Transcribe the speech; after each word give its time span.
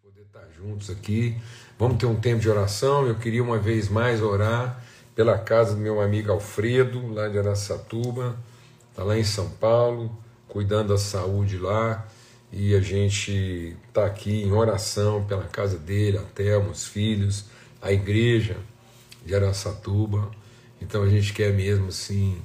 poder 0.00 0.22
estar 0.22 0.46
juntos 0.56 0.90
aqui. 0.90 1.36
Vamos 1.76 1.98
ter 1.98 2.06
um 2.06 2.14
tempo 2.14 2.40
de 2.40 2.48
oração. 2.48 3.04
Eu 3.04 3.16
queria 3.16 3.42
uma 3.42 3.58
vez 3.58 3.88
mais 3.88 4.22
orar 4.22 4.80
pela 5.12 5.36
casa 5.36 5.74
do 5.74 5.80
meu 5.80 6.00
amigo 6.00 6.30
Alfredo, 6.30 7.12
lá 7.12 7.26
de 7.26 7.36
Aracatuba, 7.36 8.38
está 8.90 9.02
lá 9.02 9.18
em 9.18 9.24
São 9.24 9.50
Paulo, 9.50 10.16
cuidando 10.46 10.90
da 10.90 10.98
saúde 10.98 11.58
lá. 11.58 12.06
E 12.52 12.76
a 12.76 12.80
gente 12.80 13.76
está 13.88 14.06
aqui 14.06 14.44
em 14.44 14.52
oração 14.52 15.24
pela 15.24 15.44
casa 15.44 15.76
dele, 15.76 16.18
até 16.18 16.56
os 16.56 16.86
filhos, 16.86 17.46
a 17.82 17.92
igreja 17.92 18.56
de 19.26 19.34
Aracatuba. 19.34 20.30
Então 20.80 21.02
a 21.02 21.08
gente 21.08 21.32
quer 21.32 21.52
mesmo 21.52 21.88
assim 21.88 22.40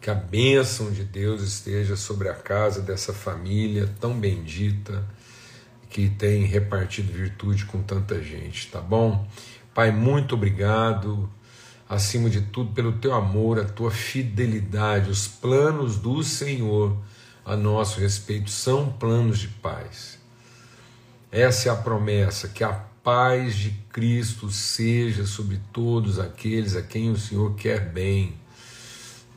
que 0.00 0.10
a 0.10 0.14
bênção 0.14 0.92
de 0.92 1.02
Deus 1.02 1.42
esteja 1.42 1.96
sobre 1.96 2.28
a 2.28 2.34
casa 2.34 2.80
dessa 2.80 3.12
família 3.12 3.90
tão 4.00 4.16
bendita 4.16 5.04
que 5.94 6.10
tem 6.10 6.42
repartido 6.44 7.12
virtude 7.12 7.66
com 7.66 7.80
tanta 7.80 8.20
gente, 8.20 8.66
tá 8.66 8.80
bom? 8.80 9.28
Pai, 9.72 9.92
muito 9.92 10.34
obrigado, 10.34 11.30
acima 11.88 12.28
de 12.28 12.40
tudo, 12.40 12.72
pelo 12.72 12.94
teu 12.94 13.14
amor, 13.14 13.60
a 13.60 13.64
tua 13.64 13.92
fidelidade, 13.92 15.08
os 15.08 15.28
planos 15.28 15.96
do 15.96 16.20
Senhor 16.24 16.96
a 17.44 17.54
nosso 17.54 18.00
respeito 18.00 18.50
são 18.50 18.90
planos 18.90 19.38
de 19.38 19.46
paz. 19.46 20.18
Essa 21.30 21.68
é 21.68 21.72
a 21.72 21.76
promessa, 21.76 22.48
que 22.48 22.64
a 22.64 22.72
paz 22.72 23.54
de 23.54 23.70
Cristo 23.92 24.50
seja 24.50 25.24
sobre 25.24 25.60
todos 25.72 26.18
aqueles 26.18 26.74
a 26.74 26.82
quem 26.82 27.12
o 27.12 27.16
Senhor 27.16 27.54
quer 27.54 27.92
bem, 27.92 28.34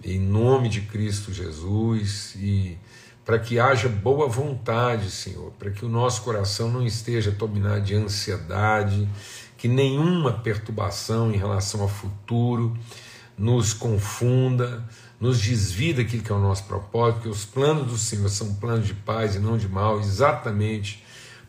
em 0.03 0.19
nome 0.19 0.69
de 0.69 0.81
Cristo 0.81 1.31
Jesus, 1.31 2.33
e 2.35 2.79
para 3.27 3.37
que 3.37 3.59
haja 3.59 3.89
boa 3.89 4.25
vontade, 4.29 5.11
Senhor, 5.11 5.51
para 5.59 5.69
que 5.69 5.83
o 5.83 5.89
nosso 5.89 6.21
coração 6.21 6.71
não 6.71 6.87
esteja 6.87 7.29
dominado 7.29 7.81
de 7.81 7.93
ansiedade, 7.93 9.05
que 9.57 9.67
nenhuma 9.67 10.31
perturbação 10.31 11.33
em 11.33 11.35
relação 11.35 11.81
ao 11.81 11.89
futuro 11.89 12.73
nos 13.37 13.73
confunda, 13.73 14.81
nos 15.19 15.41
desvie 15.41 15.91
daquilo 15.91 16.23
que 16.23 16.31
é 16.31 16.35
o 16.35 16.39
nosso 16.39 16.63
propósito, 16.63 17.23
que 17.23 17.27
os 17.27 17.43
planos 17.43 17.87
do 17.87 17.97
Senhor 17.97 18.29
são 18.29 18.55
planos 18.55 18.87
de 18.87 18.93
paz 18.93 19.35
e 19.35 19.39
não 19.39 19.57
de 19.57 19.67
mal, 19.67 19.99
exatamente 19.99 21.03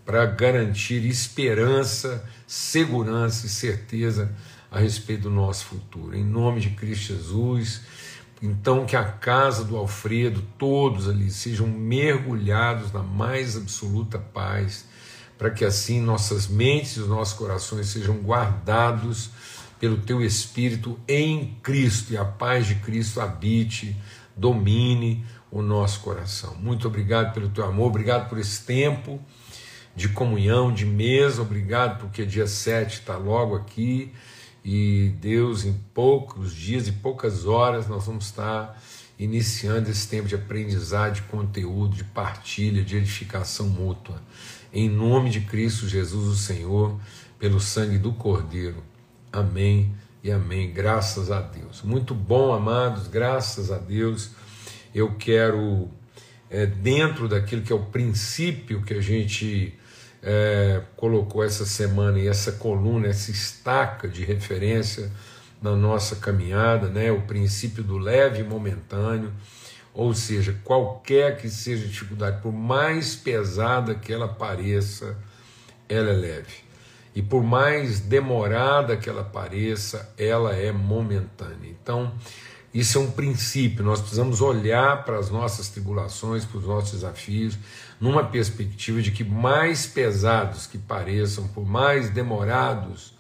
para 0.05 0.27
garantir 0.27 1.07
esperança, 1.07 2.29
segurança 2.45 3.47
e 3.47 3.49
certeza 3.49 4.35
a 4.69 4.81
respeito 4.81 5.23
do 5.23 5.31
nosso 5.31 5.67
futuro. 5.67 6.17
Em 6.17 6.25
nome 6.25 6.61
de 6.61 6.71
Cristo 6.71 7.15
Jesus 7.15 7.83
então, 8.41 8.87
que 8.87 8.95
a 8.95 9.05
casa 9.05 9.65
do 9.65 9.77
Alfredo, 9.77 10.43
todos 10.57 11.09
ali, 11.09 11.31
sejam 11.31 11.67
mergulhados 11.67 12.93
na 12.93 13.03
mais 13.03 13.57
absoluta 13.57 14.19
paz, 14.19 14.87
para 15.37 15.51
que 15.51 15.65
assim 15.65 16.01
nossas 16.01 16.47
mentes 16.47 16.97
e 16.97 17.01
os 17.01 17.09
nossos 17.09 17.35
corações 17.35 17.89
sejam 17.89 18.17
guardados 18.17 19.31
pelo 19.81 19.97
Teu 19.99 20.23
Espírito 20.23 20.99
em 21.07 21.57
Cristo 21.63 22.13
e 22.13 22.17
a 22.17 22.25
paz 22.25 22.67
de 22.67 22.77
Cristo 22.77 23.21
habite, 23.21 23.97
domine 24.37 25.25
o 25.51 25.63
nosso 25.63 26.01
coração. 26.01 26.55
Muito 26.57 26.87
obrigado 26.87 27.33
pelo 27.33 27.49
Teu 27.49 27.65
amor, 27.65 27.87
obrigado 27.87 28.29
por 28.29 28.39
esse 28.39 28.65
tempo 28.65 29.21
de 29.97 30.09
comunhão, 30.09 30.73
de 30.73 30.85
mesa, 30.85 31.43
obrigado 31.43 32.01
porque 32.01 32.25
dia 32.25 32.47
7 32.47 33.01
está 33.01 33.17
logo 33.17 33.57
aqui 33.57 34.13
e 34.71 35.09
Deus, 35.19 35.65
em 35.65 35.73
poucos 35.95 36.55
dias 36.55 36.87
e 36.87 36.93
poucas 36.93 37.47
horas, 37.47 37.89
nós 37.89 38.05
vamos 38.05 38.27
estar 38.27 38.79
iniciando 39.19 39.91
esse 39.91 40.07
tempo 40.07 40.29
de 40.29 40.35
aprendizado, 40.35 41.15
de 41.15 41.23
conteúdo, 41.23 41.97
de 41.97 42.05
partilha, 42.05 42.85
de 42.85 42.99
edificação 42.99 43.67
mútua. 43.67 44.21
Em 44.71 44.87
nome 44.87 45.31
de 45.31 45.41
Cristo 45.41 45.89
Jesus, 45.89 46.27
o 46.29 46.37
Senhor, 46.37 47.01
pelo 47.39 47.59
sangue 47.59 47.97
do 47.97 48.13
Cordeiro. 48.13 48.85
Amém 49.33 49.91
e 50.23 50.31
amém. 50.31 50.71
Graças 50.71 51.31
a 51.31 51.41
Deus. 51.41 51.81
Muito 51.81 52.15
bom, 52.15 52.53
amados, 52.53 53.09
graças 53.09 53.73
a 53.73 53.79
Deus. 53.79 54.33
Eu 54.95 55.15
quero, 55.15 55.89
é, 56.51 56.67
dentro 56.67 57.27
daquilo 57.27 57.63
que 57.63 57.73
é 57.73 57.77
o 57.77 57.87
princípio 57.87 58.83
que 58.83 58.93
a 58.93 59.01
gente 59.01 59.78
é, 60.23 60.83
colocou 60.97 61.45
essa 61.45 61.65
semana 61.65 62.19
e 62.19 62.29
essa 62.29 62.53
coluna, 62.53 63.09
essa 63.09 63.31
estaca 63.31 64.09
de 64.09 64.25
referência 64.25 65.11
na 65.61 65.75
nossa 65.75 66.17
caminhada, 66.17 66.89
né? 66.89 67.11
o 67.11 67.23
princípio 67.23 67.83
do 67.83 67.99
leve 67.99 68.41
e 68.41 68.45
momentâneo, 68.45 69.33
ou 69.93 70.15
seja, 70.15 70.57
qualquer 70.65 71.39
que 71.39 71.49
seja 71.49 71.85
a 71.85 71.89
dificuldade, 71.89 72.41
por 72.41 72.53
mais 72.53 73.17
pesada 73.17 73.95
que 73.95 74.13
ela 74.13 74.29
pareça, 74.29 75.17
ela 75.89 76.11
é 76.11 76.15
leve. 76.15 76.69
E 77.15 77.23
por 77.23 77.43
mais 77.43 77.99
demorada 77.99 78.97
que 78.97 79.11
ela 79.11 79.25
pareça, 79.25 80.13
ela 80.17 80.55
é 80.55 80.71
momentânea. 80.71 81.69
Então, 81.69 82.13
isso 82.79 82.99
é 82.99 83.01
um 83.01 83.11
princípio, 83.11 83.85
nós 83.85 83.99
precisamos 83.99 84.41
olhar 84.41 85.05
para 85.05 85.19
as 85.19 85.31
nossas 85.31 85.69
tribulações, 85.69 86.45
para 86.45 86.59
os 86.59 86.65
nossos 86.65 86.93
desafios, 86.93 87.59
numa 88.01 88.23
perspectiva 88.23 89.03
de 89.03 89.11
que 89.11 89.25
mais 89.25 89.85
pesados 89.85 90.65
que 90.65 90.79
pareçam, 90.79 91.49
por 91.49 91.67
mais 91.67 92.09
demorados 92.11 93.15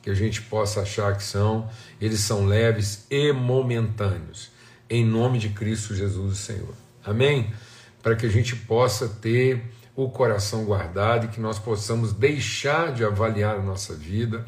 que 0.00 0.08
a 0.08 0.14
gente 0.14 0.42
possa 0.42 0.82
achar 0.82 1.16
que 1.16 1.24
são, 1.24 1.68
eles 2.00 2.20
são 2.20 2.46
leves 2.46 3.04
e 3.10 3.32
momentâneos, 3.32 4.52
em 4.88 5.04
nome 5.04 5.40
de 5.40 5.48
Cristo 5.48 5.96
Jesus, 5.96 6.32
o 6.32 6.36
Senhor. 6.36 6.74
Amém? 7.04 7.52
Para 8.00 8.14
que 8.14 8.24
a 8.24 8.30
gente 8.30 8.54
possa 8.54 9.08
ter 9.08 9.64
o 9.96 10.10
coração 10.10 10.64
guardado 10.64 11.26
e 11.26 11.28
que 11.28 11.40
nós 11.40 11.58
possamos 11.58 12.12
deixar 12.12 12.92
de 12.92 13.04
avaliar 13.04 13.56
a 13.56 13.62
nossa 13.62 13.94
vida 13.94 14.46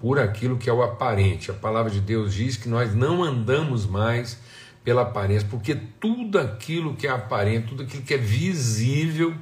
por 0.00 0.18
aquilo 0.18 0.58
que 0.58 0.68
é 0.68 0.72
o 0.72 0.82
aparente. 0.82 1.50
A 1.50 1.54
palavra 1.54 1.90
de 1.90 2.00
Deus 2.00 2.34
diz 2.34 2.56
que 2.56 2.68
nós 2.68 2.94
não 2.94 3.22
andamos 3.22 3.86
mais 3.86 4.38
pela 4.84 5.02
aparência, 5.02 5.46
porque 5.50 5.74
tudo 5.74 6.38
aquilo 6.38 6.94
que 6.94 7.06
é 7.06 7.10
aparente, 7.10 7.68
tudo 7.68 7.82
aquilo 7.82 8.02
que 8.02 8.14
é 8.14 8.18
visível 8.18 9.34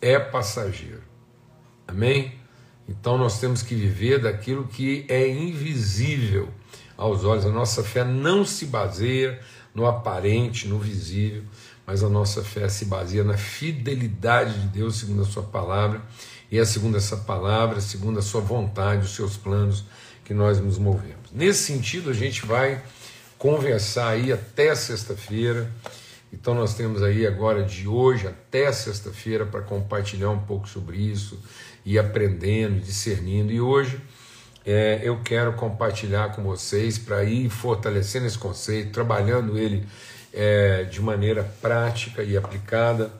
é 0.00 0.18
passageiro. 0.18 1.02
Amém? 1.86 2.32
Então 2.88 3.16
nós 3.16 3.38
temos 3.38 3.62
que 3.62 3.74
viver 3.74 4.20
daquilo 4.20 4.66
que 4.66 5.04
é 5.08 5.28
invisível 5.28 6.48
aos 6.96 7.24
olhos. 7.24 7.46
A 7.46 7.50
nossa 7.50 7.84
fé 7.84 8.04
não 8.04 8.44
se 8.44 8.66
baseia 8.66 9.38
no 9.74 9.86
aparente, 9.86 10.66
no 10.66 10.78
visível, 10.78 11.44
mas 11.86 12.02
a 12.02 12.08
nossa 12.08 12.42
fé 12.42 12.68
se 12.68 12.86
baseia 12.86 13.22
na 13.22 13.36
fidelidade 13.36 14.60
de 14.60 14.66
Deus, 14.68 14.96
segundo 14.96 15.22
a 15.22 15.24
Sua 15.24 15.42
palavra, 15.42 16.02
e 16.50 16.58
é 16.58 16.64
segundo 16.64 16.96
essa 16.96 17.16
palavra, 17.16 17.80
segundo 17.80 18.18
a 18.18 18.22
Sua 18.22 18.40
vontade, 18.40 19.04
os 19.04 19.14
seus 19.14 19.36
planos, 19.36 19.84
que 20.24 20.34
nós 20.34 20.58
nos 20.60 20.78
movemos. 20.78 21.30
Nesse 21.32 21.64
sentido, 21.64 22.10
a 22.10 22.12
gente 22.12 22.44
vai 22.44 22.82
conversar 23.38 24.10
aí 24.10 24.32
até 24.32 24.74
sexta-feira. 24.74 25.70
Então, 26.32 26.54
nós 26.54 26.74
temos 26.74 27.02
aí 27.02 27.26
agora 27.26 27.62
de 27.62 27.88
hoje 27.88 28.26
até 28.26 28.70
sexta-feira 28.70 29.46
para 29.46 29.62
compartilhar 29.62 30.30
um 30.30 30.38
pouco 30.38 30.68
sobre 30.68 30.98
isso, 30.98 31.38
e 31.84 31.98
aprendendo, 31.98 32.80
discernindo. 32.80 33.52
E 33.52 33.60
hoje 33.60 34.00
é, 34.64 35.00
eu 35.02 35.20
quero 35.22 35.52
compartilhar 35.54 36.34
com 36.34 36.42
vocês 36.42 36.98
para 36.98 37.24
ir 37.24 37.48
fortalecendo 37.48 38.26
esse 38.26 38.38
conceito, 38.38 38.92
trabalhando 38.92 39.56
ele 39.56 39.86
é, 40.32 40.84
de 40.84 41.00
maneira 41.00 41.42
prática 41.60 42.22
e 42.22 42.36
aplicada 42.36 43.10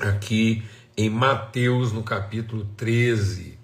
aqui 0.00 0.64
em 0.96 1.10
Mateus, 1.10 1.92
no 1.92 2.02
capítulo 2.02 2.66
13. 2.76 3.58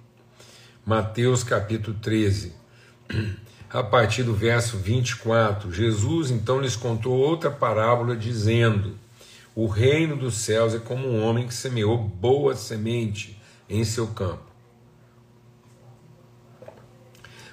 Mateus, 0.84 1.44
capítulo 1.44 1.96
13. 1.98 2.52
A 3.70 3.84
partir 3.84 4.24
do 4.24 4.34
verso 4.34 4.78
24, 4.78 5.72
Jesus 5.72 6.32
então 6.32 6.60
lhes 6.60 6.74
contou 6.74 7.16
outra 7.16 7.52
parábola, 7.52 8.16
dizendo: 8.16 8.98
O 9.54 9.68
reino 9.68 10.16
dos 10.16 10.38
céus 10.38 10.74
é 10.74 10.80
como 10.80 11.06
um 11.06 11.24
homem 11.24 11.46
que 11.46 11.54
semeou 11.54 11.96
boa 11.96 12.56
semente 12.56 13.40
em 13.68 13.84
seu 13.84 14.08
campo. 14.08 14.50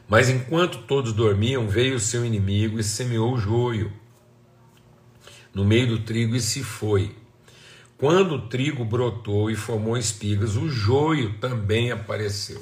Mas 0.09 0.27
enquanto 0.27 0.79
todos 0.83 1.13
dormiam, 1.13 1.67
veio 1.67 1.97
o 1.97 1.99
seu 1.99 2.25
inimigo 2.25 2.79
e 2.79 2.83
semeou 2.83 3.33
o 3.33 3.37
joio 3.37 3.93
no 5.53 5.63
meio 5.65 5.87
do 5.87 5.99
trigo 5.99 6.35
e 6.35 6.41
se 6.41 6.63
foi. 6.63 7.15
Quando 7.97 8.35
o 8.35 8.47
trigo 8.47 8.85
brotou 8.85 9.49
e 9.49 9.55
formou 9.55 9.97
espigas, 9.97 10.55
o 10.55 10.69
joio 10.69 11.33
também 11.39 11.91
apareceu. 11.91 12.61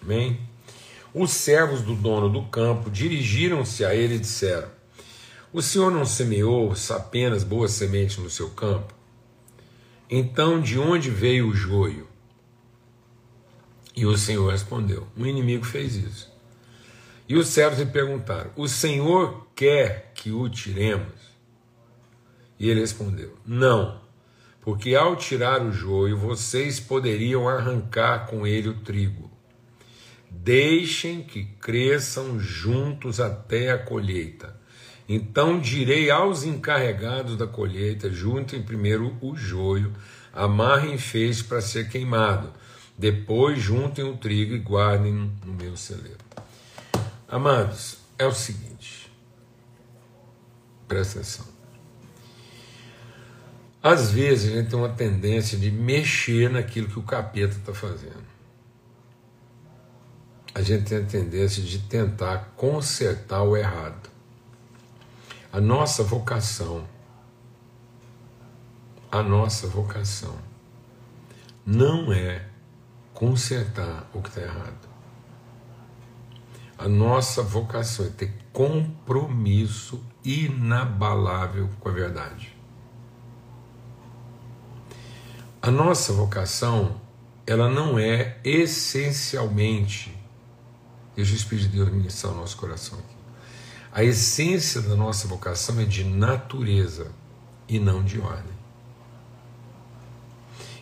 Amém? 0.00 0.40
Os 1.12 1.32
servos 1.32 1.82
do 1.82 1.96
dono 1.96 2.28
do 2.28 2.44
campo 2.44 2.88
dirigiram-se 2.88 3.84
a 3.84 3.92
ele 3.92 4.14
e 4.14 4.20
disseram: 4.20 4.68
O 5.52 5.60
senhor 5.60 5.90
não 5.90 6.04
semeou 6.04 6.72
apenas 6.90 7.42
boa 7.42 7.66
semente 7.66 8.20
no 8.20 8.30
seu 8.30 8.50
campo? 8.50 8.94
Então 10.08 10.60
de 10.60 10.78
onde 10.78 11.10
veio 11.10 11.48
o 11.48 11.54
joio? 11.54 12.06
E 13.96 14.06
o 14.06 14.16
senhor 14.16 14.52
respondeu: 14.52 15.08
O 15.16 15.26
inimigo 15.26 15.64
fez 15.64 15.96
isso. 15.96 16.30
E 17.28 17.36
os 17.36 17.48
servos 17.48 17.80
lhe 17.80 17.86
perguntaram: 17.86 18.52
O 18.54 18.68
senhor 18.68 19.48
quer 19.56 20.12
que 20.14 20.30
o 20.30 20.48
tiremos? 20.48 21.29
E 22.60 22.68
ele 22.68 22.80
respondeu: 22.80 23.34
Não, 23.46 23.98
porque 24.60 24.94
ao 24.94 25.16
tirar 25.16 25.62
o 25.62 25.72
joio, 25.72 26.18
vocês 26.18 26.78
poderiam 26.78 27.48
arrancar 27.48 28.26
com 28.26 28.46
ele 28.46 28.68
o 28.68 28.74
trigo. 28.74 29.30
Deixem 30.30 31.22
que 31.22 31.44
cresçam 31.44 32.38
juntos 32.38 33.18
até 33.18 33.72
a 33.72 33.78
colheita. 33.78 34.60
Então 35.08 35.58
direi 35.58 36.10
aos 36.10 36.44
encarregados 36.44 37.36
da 37.36 37.46
colheita: 37.46 38.10
juntem 38.10 38.62
primeiro 38.62 39.16
o 39.22 39.34
joio, 39.34 39.92
amarrem 40.30 40.98
feixe 40.98 41.42
para 41.42 41.62
ser 41.62 41.88
queimado. 41.88 42.52
Depois 42.96 43.58
juntem 43.58 44.04
o 44.04 44.18
trigo 44.18 44.54
e 44.54 44.58
guardem 44.58 45.32
no 45.44 45.54
meu 45.54 45.74
celeiro. 45.74 46.20
Amados, 47.26 47.96
é 48.18 48.26
o 48.26 48.34
seguinte, 48.34 49.10
presta 50.86 51.20
atenção. 51.20 51.49
Às 53.82 54.10
vezes 54.10 54.52
a 54.52 54.56
gente 54.56 54.70
tem 54.70 54.78
uma 54.78 54.90
tendência 54.90 55.56
de 55.56 55.70
mexer 55.70 56.50
naquilo 56.50 56.88
que 56.88 56.98
o 56.98 57.02
capeta 57.02 57.56
está 57.56 57.72
fazendo. 57.72 58.28
A 60.54 60.60
gente 60.60 60.84
tem 60.84 60.98
a 60.98 61.06
tendência 61.06 61.62
de 61.62 61.78
tentar 61.78 62.52
consertar 62.56 63.42
o 63.42 63.56
errado. 63.56 64.10
A 65.50 65.60
nossa 65.60 66.02
vocação, 66.02 66.86
a 69.10 69.22
nossa 69.22 69.66
vocação, 69.66 70.36
não 71.64 72.12
é 72.12 72.46
consertar 73.14 74.10
o 74.12 74.20
que 74.20 74.28
está 74.28 74.42
errado. 74.42 74.88
A 76.76 76.86
nossa 76.86 77.42
vocação 77.42 78.06
é 78.06 78.10
ter 78.10 78.34
compromisso 78.52 80.04
inabalável 80.22 81.70
com 81.80 81.88
a 81.88 81.92
verdade. 81.92 82.59
A 85.62 85.70
nossa 85.70 86.14
vocação, 86.14 86.98
ela 87.46 87.68
não 87.68 87.98
é 87.98 88.38
essencialmente, 88.42 90.16
deixa 91.14 91.34
o 91.34 91.36
Espírito 91.36 91.68
de 91.68 91.76
Deus 91.76 91.92
ministrar 91.92 92.32
o 92.32 92.36
nosso 92.36 92.56
coração 92.56 92.98
aqui. 92.98 93.14
A 93.92 94.02
essência 94.02 94.80
da 94.80 94.96
nossa 94.96 95.28
vocação 95.28 95.78
é 95.78 95.84
de 95.84 96.02
natureza 96.02 97.08
e 97.68 97.78
não 97.78 98.02
de 98.02 98.18
ordem. 98.18 98.54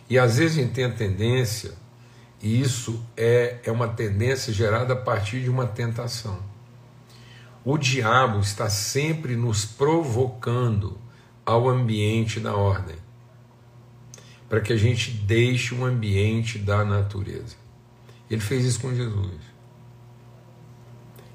E 0.09 0.17
às 0.17 0.37
vezes 0.37 0.57
a 0.57 0.61
gente 0.61 0.73
tem 0.73 0.85
a 0.85 0.93
tendência, 0.93 1.73
e 2.41 2.61
isso 2.61 3.03
é, 3.17 3.59
é 3.65 3.71
uma 3.73 3.89
tendência 3.89 4.53
gerada 4.53 4.93
a 4.93 4.97
partir 4.97 5.41
de 5.41 5.49
uma 5.49 5.67
tentação. 5.67 6.39
O 7.65 7.77
diabo 7.77 8.39
está 8.39 8.69
sempre 8.69 9.35
nos 9.35 9.65
provocando 9.65 10.97
ao 11.45 11.67
ambiente 11.67 12.39
da 12.39 12.55
ordem 12.55 12.95
para 14.49 14.59
que 14.59 14.73
a 14.73 14.77
gente 14.77 15.11
deixe 15.11 15.75
um 15.75 15.85
ambiente 15.85 16.57
da 16.57 16.83
natureza. 16.83 17.55
Ele 18.29 18.41
fez 18.41 18.65
isso 18.65 18.81
com 18.81 18.93
Jesus. 18.93 19.39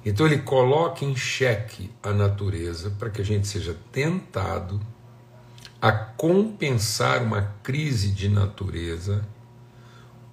Então 0.05 0.27
ele 0.27 0.39
coloca 0.39 1.05
em 1.05 1.17
xeque 1.17 1.91
a 2.03 2.13
natureza 2.13 2.91
para 2.91 3.09
que 3.09 3.23
a 3.23 3.25
gente 3.25 3.47
seja 3.47 3.75
tentado 3.91 4.81
a 5.81 5.93
compensar 5.93 7.23
uma 7.23 7.55
crise 7.63 8.11
de 8.11 8.29
natureza 8.29 9.27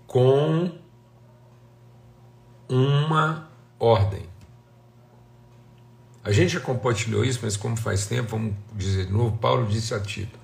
com 0.08 0.72
uma 2.68 3.50
ordem. 3.80 4.30
A 6.24 6.32
gente 6.32 6.54
já 6.54 6.60
compartilhou 6.60 7.26
isso, 7.26 7.40
mas 7.42 7.58
como 7.58 7.76
faz 7.76 8.06
tempo, 8.06 8.32
vamos 8.32 8.54
dizer 8.76 9.08
de 9.08 9.12
novo, 9.12 9.38
Paulo 9.38 9.68
disse 9.68 9.94
a 9.94 10.00
Tito: 10.00 10.38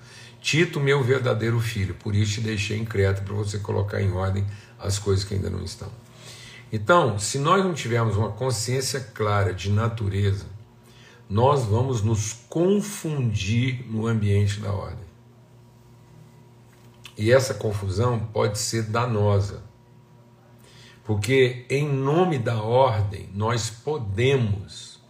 Tito, 0.47 0.79
meu 0.79 1.03
verdadeiro 1.03 1.59
filho, 1.59 1.93
por 1.95 2.15
isso 2.15 2.35
te 2.35 2.39
deixei 2.39 2.77
em 2.77 2.85
Creta 2.85 3.21
para 3.21 3.33
você 3.33 3.59
colocar 3.59 4.01
em 4.01 4.13
ordem 4.13 4.47
as 4.79 4.97
coisas 4.97 5.25
que 5.25 5.33
ainda 5.33 5.49
não 5.49 5.61
estão. 5.61 5.91
Então, 6.71 7.19
se 7.19 7.37
nós 7.37 7.65
não 7.65 7.73
tivermos 7.73 8.15
uma 8.15 8.31
consciência 8.31 9.01
clara 9.13 9.53
de 9.53 9.69
natureza, 9.69 10.45
nós 11.29 11.65
vamos 11.65 12.01
nos 12.01 12.31
confundir 12.47 13.85
no 13.91 14.07
ambiente 14.07 14.61
da 14.61 14.71
ordem. 14.71 15.03
E 17.17 17.29
essa 17.29 17.53
confusão 17.53 18.17
pode 18.17 18.57
ser 18.57 18.83
danosa. 18.83 19.61
Porque, 21.03 21.65
em 21.69 21.91
nome 21.91 22.39
da 22.39 22.63
ordem, 22.63 23.29
nós 23.33 23.69
podemos 23.69 25.01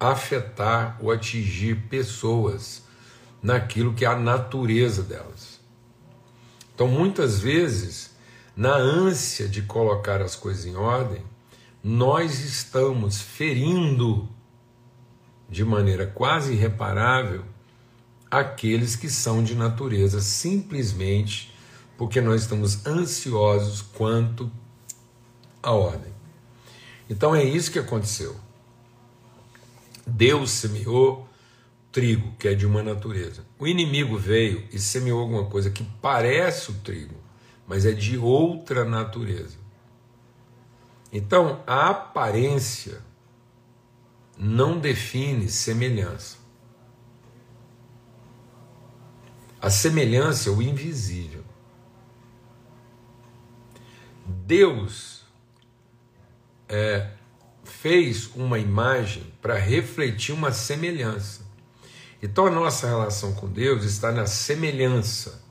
afetar 0.00 0.96
ou 1.02 1.10
atingir 1.10 1.82
pessoas 1.90 2.83
naquilo 3.44 3.92
que 3.92 4.06
é 4.06 4.08
a 4.08 4.16
natureza 4.16 5.02
delas. 5.02 5.60
Então, 6.74 6.88
muitas 6.88 7.38
vezes, 7.38 8.10
na 8.56 8.74
ânsia 8.74 9.46
de 9.46 9.60
colocar 9.60 10.22
as 10.22 10.34
coisas 10.34 10.64
em 10.64 10.74
ordem, 10.74 11.22
nós 11.82 12.40
estamos 12.40 13.20
ferindo 13.20 14.26
de 15.50 15.62
maneira 15.62 16.06
quase 16.06 16.54
irreparável 16.54 17.44
aqueles 18.30 18.96
que 18.96 19.10
são 19.10 19.44
de 19.44 19.54
natureza, 19.54 20.22
simplesmente 20.22 21.54
porque 21.98 22.22
nós 22.22 22.40
estamos 22.40 22.86
ansiosos 22.86 23.82
quanto 23.82 24.50
à 25.62 25.70
ordem. 25.70 26.12
Então 27.10 27.36
é 27.36 27.44
isso 27.44 27.70
que 27.70 27.78
aconteceu. 27.78 28.34
Deus 30.06 30.50
semeou 30.50 31.28
trigo, 31.94 32.32
que 32.40 32.48
é 32.48 32.54
de 32.54 32.66
uma 32.66 32.82
natureza. 32.82 33.46
O 33.56 33.68
inimigo 33.68 34.18
veio 34.18 34.66
e 34.72 34.80
semeou 34.80 35.20
alguma 35.20 35.46
coisa 35.46 35.70
que 35.70 35.84
parece 36.02 36.72
o 36.72 36.74
trigo, 36.80 37.14
mas 37.68 37.86
é 37.86 37.92
de 37.92 38.18
outra 38.18 38.84
natureza. 38.84 39.56
Então, 41.12 41.62
a 41.64 41.90
aparência 41.90 43.00
não 44.36 44.76
define 44.76 45.48
semelhança. 45.48 46.36
A 49.62 49.70
semelhança 49.70 50.50
é 50.50 50.52
o 50.52 50.60
invisível. 50.60 51.44
Deus 54.26 55.24
é, 56.68 57.12
fez 57.62 58.28
uma 58.34 58.58
imagem 58.58 59.32
para 59.40 59.56
refletir 59.56 60.34
uma 60.34 60.50
semelhança. 60.50 61.43
Então 62.22 62.46
a 62.46 62.50
nossa 62.50 62.86
relação 62.86 63.34
com 63.34 63.46
Deus 63.48 63.84
está 63.84 64.10
na 64.10 64.26
semelhança, 64.26 65.42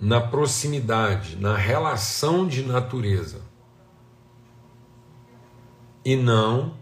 na 0.00 0.20
proximidade, 0.20 1.36
na 1.36 1.56
relação 1.56 2.46
de 2.46 2.62
natureza. 2.62 3.40
E 6.04 6.16
não 6.16 6.76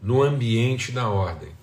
no 0.00 0.22
ambiente 0.22 0.92
da 0.92 1.08
ordem. 1.08 1.54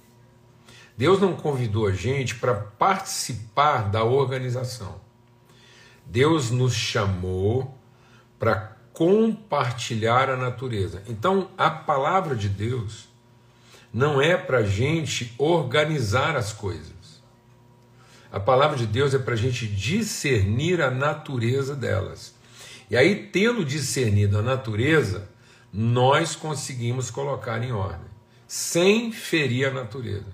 Deus 0.98 1.20
não 1.20 1.34
convidou 1.36 1.88
a 1.88 1.92
gente 1.92 2.36
para 2.36 2.54
participar 2.54 3.90
da 3.90 4.04
organização. 4.04 5.02
Deus 6.06 6.52
nos 6.52 6.74
chamou 6.74 7.78
para 8.38 8.78
compartilhar 8.94 10.30
a 10.30 10.36
natureza. 10.36 11.02
Então, 11.08 11.50
a 11.58 11.70
palavra 11.70 12.36
de 12.36 12.50
Deus 12.50 13.11
não 13.94 14.22
é 14.22 14.38
para 14.38 14.60
a 14.60 14.64
gente 14.64 15.34
organizar 15.38 16.36
as 16.36 16.54
coisas. 16.54 17.22
A 18.32 18.40
palavra 18.40 18.78
de 18.78 18.88
Deus 18.88 19.14
é 19.14 19.20
para 19.20 19.34
a 19.34 19.38
gente 19.38 19.68
discernir 19.68 20.82
a 20.82 20.90
natureza 20.90 21.76
delas. 21.76 22.34
E 22.90 22.96
aí, 22.96 23.28
tendo 23.28 23.66
discernido 23.66 24.38
a 24.38 24.42
natureza, 24.42 25.30
nós 25.74 26.36
conseguimos 26.36 27.12
colocar 27.12 27.62
em 27.62 27.72
ordem, 27.72 28.10
sem 28.48 29.12
ferir 29.12 29.68
a 29.68 29.72
natureza. 29.72 30.28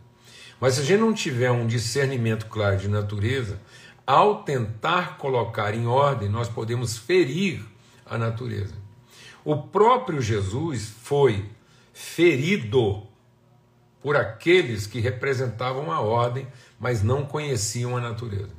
Mas 0.60 0.76
se 0.76 0.82
a 0.82 0.84
gente 0.84 1.00
não 1.00 1.14
tiver 1.14 1.52
um 1.52 1.68
discernimento 1.68 2.48
claro 2.48 2.78
de 2.78 2.88
natureza, 2.88 3.60
ao 4.06 4.44
tentar 4.44 5.18
colocar 5.18 5.74
em 5.74 5.86
ordem, 5.86 6.30
nós 6.30 6.48
podemos 6.48 6.98
ferir 6.98 7.64
a 8.06 8.18
natureza. 8.18 8.74
O 9.44 9.58
próprio 9.58 10.22
Jesus 10.22 10.92
foi 11.02 11.46
ferido 11.94 13.07
por 14.02 14.16
aqueles 14.16 14.88
que 14.88 15.00
representavam 15.00 15.92
a 15.92 16.00
ordem, 16.00 16.48
mas 16.80 17.04
não 17.04 17.26
conheciam 17.26 17.98
a 17.98 18.02
natureza. 18.02 18.56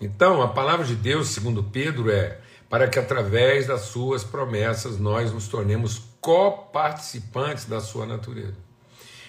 Então, 0.00 0.40
a 0.40 0.48
palavra 0.48 0.86
de 0.86 0.94
Deus, 0.94 1.28
segundo 1.28 1.62
Pedro, 1.64 2.10
é 2.10 2.40
para 2.68 2.86
que 2.86 2.98
através 2.98 3.66
das 3.66 3.82
suas 3.82 4.22
promessas 4.22 4.98
nós 4.98 5.32
nos 5.32 5.48
tornemos 5.48 6.02
coparticipantes 6.20 7.64
da 7.64 7.80
sua 7.80 8.06
natureza. 8.06 8.56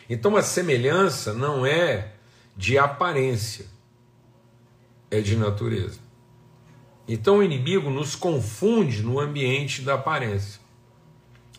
Então, 0.10 0.36
a 0.36 0.42
semelhança 0.42 1.34
não 1.34 1.66
é 1.66 2.14
de 2.56 2.78
aparência, 2.78 3.66
é 5.10 5.22
de 5.22 5.36
natureza. 5.36 6.00
Então, 7.08 7.38
o 7.38 7.44
inimigo 7.44 7.90
nos 7.90 8.16
confunde 8.16 9.02
no 9.02 9.20
ambiente 9.20 9.82
da 9.82 9.96
aparência, 9.96 10.60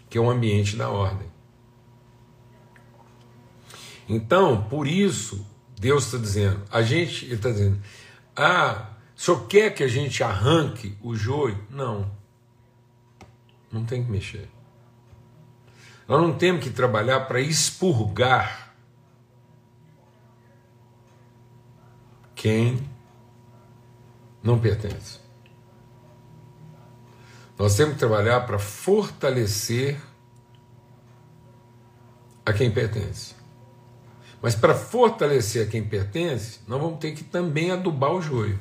que 0.09 0.19
é 0.19 0.21
o 0.21 0.31
ambiente 0.31 0.77
da 0.77 0.89
ordem. 0.89 1.30
Então, 4.13 4.65
por 4.65 4.89
isso, 4.89 5.47
Deus 5.79 6.07
está 6.07 6.19
dizendo, 6.19 6.61
a 6.69 6.83
gente, 6.83 7.27
ele 7.27 7.37
está 7.37 7.49
dizendo, 7.49 7.81
ah, 8.35 8.89
o 9.17 9.21
senhor 9.21 9.47
quer 9.47 9.73
que 9.73 9.85
a 9.85 9.89
gente 9.89 10.21
arranque 10.25 10.99
o 11.01 11.15
joio? 11.15 11.65
Não. 11.71 12.11
Não 13.71 13.85
tem 13.85 14.03
que 14.03 14.11
mexer. 14.11 14.49
Nós 16.09 16.21
não 16.21 16.37
temos 16.37 16.65
que 16.65 16.71
trabalhar 16.71 17.21
para 17.21 17.41
expurgar 17.41 18.75
quem 22.35 22.85
não 24.43 24.59
pertence. 24.59 25.21
Nós 27.57 27.77
temos 27.77 27.93
que 27.93 28.01
trabalhar 28.01 28.41
para 28.41 28.59
fortalecer 28.59 30.01
a 32.45 32.53
quem 32.53 32.73
pertence. 32.73 33.39
Mas 34.43 34.55
para 34.55 34.75
fortalecer 34.75 35.67
a 35.67 35.71
quem 35.71 35.85
pertence, 35.85 36.61
nós 36.67 36.81
vamos 36.81 36.99
ter 36.99 37.13
que 37.13 37.23
também 37.23 37.71
adubar 37.71 38.13
o 38.13 38.23
joio. 38.23 38.59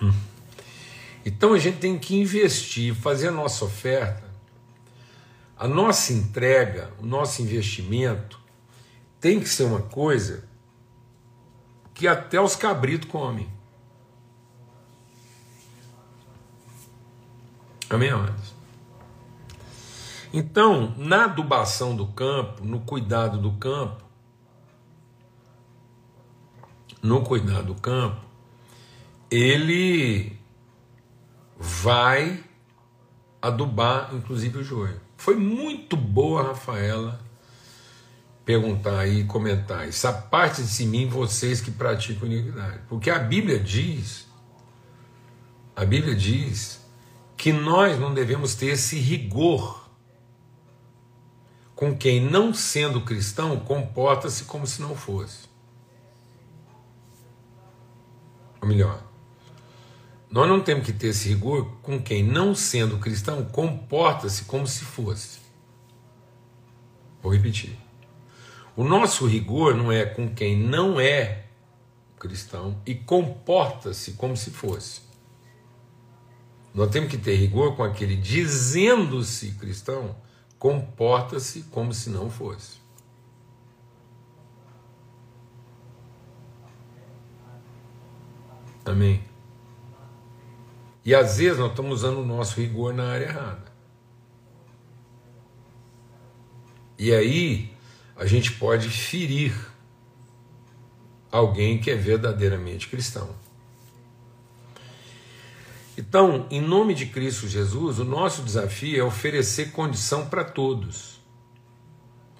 Hum. 0.00 0.12
Então 1.24 1.52
a 1.52 1.58
gente 1.58 1.78
tem 1.78 1.96
que 1.98 2.16
investir, 2.16 2.94
fazer 2.94 3.28
a 3.28 3.32
nossa 3.32 3.64
oferta, 3.64 4.24
a 5.56 5.68
nossa 5.68 6.12
entrega, 6.12 6.92
o 6.98 7.06
nosso 7.06 7.40
investimento 7.40 8.40
tem 9.20 9.38
que 9.38 9.48
ser 9.48 9.62
uma 9.62 9.82
coisa 9.82 10.48
que 11.94 12.08
até 12.08 12.40
os 12.40 12.56
cabritos 12.56 13.08
comem. 13.08 13.48
Amém, 17.88 18.10
amados? 18.10 18.41
Então, 20.32 20.94
na 20.96 21.24
adubação 21.24 21.94
do 21.94 22.06
campo, 22.06 22.64
no 22.64 22.80
cuidado 22.80 23.38
do 23.38 23.52
campo, 23.52 24.02
no 27.02 27.22
cuidado 27.22 27.66
do 27.66 27.74
campo, 27.74 28.24
ele 29.30 30.38
vai 31.58 32.42
adubar, 33.42 34.14
inclusive, 34.14 34.58
o 34.58 34.64
joio. 34.64 35.00
Foi 35.16 35.36
muito 35.36 35.96
boa, 35.96 36.44
Rafaela, 36.44 37.20
perguntar 38.44 39.00
aí, 39.00 39.24
comentar. 39.24 39.86
Essa 39.86 40.12
parte 40.12 40.62
de 40.62 40.86
mim, 40.86 41.08
vocês 41.08 41.60
que 41.60 41.70
praticam 41.70 42.26
iniquidade. 42.26 42.80
Porque 42.88 43.10
a 43.10 43.18
Bíblia 43.18 43.60
diz, 43.60 44.26
a 45.76 45.84
Bíblia 45.84 46.14
diz 46.14 46.80
que 47.36 47.52
nós 47.52 47.98
não 47.98 48.14
devemos 48.14 48.54
ter 48.54 48.66
esse 48.66 48.96
rigor 48.98 49.81
com 51.82 51.96
quem, 51.96 52.20
não 52.20 52.54
sendo 52.54 53.00
cristão, 53.00 53.58
comporta-se 53.58 54.44
como 54.44 54.68
se 54.68 54.80
não 54.80 54.94
fosse. 54.94 55.48
Ou 58.60 58.68
melhor, 58.68 59.02
nós 60.30 60.48
não 60.48 60.60
temos 60.60 60.86
que 60.86 60.92
ter 60.92 61.08
esse 61.08 61.28
rigor 61.30 61.78
com 61.82 62.00
quem, 62.00 62.22
não 62.22 62.54
sendo 62.54 62.98
cristão, 62.98 63.44
comporta-se 63.46 64.44
como 64.44 64.64
se 64.64 64.84
fosse. 64.84 65.40
Vou 67.20 67.34
repetir. 67.34 67.76
O 68.76 68.84
nosso 68.84 69.26
rigor 69.26 69.74
não 69.74 69.90
é 69.90 70.04
com 70.04 70.32
quem 70.32 70.56
não 70.56 71.00
é 71.00 71.46
cristão 72.16 72.80
e 72.86 72.94
comporta-se 72.94 74.12
como 74.12 74.36
se 74.36 74.52
fosse. 74.52 75.00
Nós 76.72 76.90
temos 76.90 77.10
que 77.10 77.18
ter 77.18 77.34
rigor 77.34 77.74
com 77.74 77.82
aquele 77.82 78.14
dizendo-se 78.14 79.50
cristão, 79.54 80.14
comporta-se 80.62 81.64
como 81.72 81.92
se 81.92 82.08
não 82.08 82.30
fosse. 82.30 82.78
Amém? 88.84 89.24
E 91.04 91.16
às 91.16 91.38
vezes 91.38 91.58
nós 91.58 91.70
estamos 91.70 91.94
usando 91.94 92.18
o 92.18 92.24
nosso 92.24 92.60
rigor 92.60 92.94
na 92.94 93.10
área 93.10 93.24
errada. 93.24 93.72
E 96.96 97.12
aí 97.12 97.74
a 98.14 98.24
gente 98.24 98.52
pode 98.52 98.88
ferir 98.88 99.52
alguém 101.32 101.80
que 101.80 101.90
é 101.90 101.96
verdadeiramente 101.96 102.86
cristão. 102.86 103.34
Então, 106.02 106.48
em 106.50 106.60
nome 106.60 106.94
de 106.94 107.06
Cristo 107.06 107.46
Jesus, 107.46 108.00
o 108.00 108.04
nosso 108.04 108.42
desafio 108.42 108.98
é 108.98 109.04
oferecer 109.04 109.70
condição 109.70 110.26
para 110.26 110.42
todos. 110.42 111.20